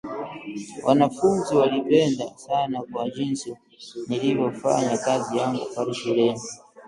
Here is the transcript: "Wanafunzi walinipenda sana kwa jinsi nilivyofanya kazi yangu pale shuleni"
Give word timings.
"Wanafunzi 0.85 1.55
walinipenda 1.55 2.31
sana 2.37 2.81
kwa 2.91 3.09
jinsi 3.09 3.55
nilivyofanya 4.07 4.97
kazi 4.97 5.37
yangu 5.37 5.65
pale 5.75 5.93
shuleni" 5.93 6.41